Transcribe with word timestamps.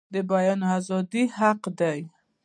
د 0.13 0.15
بیان 0.29 0.59
ازادي 0.77 1.23
حق 1.37 1.61
دی 1.79 1.99